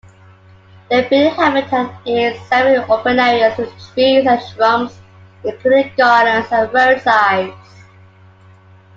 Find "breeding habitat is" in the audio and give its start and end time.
1.07-2.41